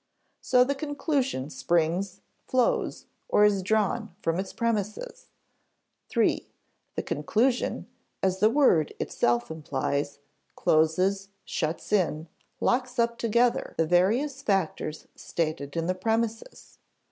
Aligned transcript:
So 0.39 0.63
the 0.63 0.73
conclusion 0.73 1.51
springs, 1.51 2.21
flows, 2.47 3.05
or 3.29 3.45
is 3.45 3.61
drawn 3.61 4.15
from 4.23 4.39
its 4.39 4.51
premises. 4.51 5.27
(3) 6.09 6.49
The 6.95 7.03
conclusion 7.03 7.85
as 8.23 8.39
the 8.39 8.49
word 8.49 8.95
itself 8.99 9.51
implies 9.51 10.17
closes, 10.55 11.29
shuts 11.45 11.93
in, 11.93 12.27
locks 12.59 12.97
up 12.97 13.19
together 13.19 13.75
the 13.77 13.85
various 13.85 14.41
factors 14.41 15.05
stated 15.15 15.77
in 15.77 15.85
the 15.85 15.93
premises. 15.93 16.79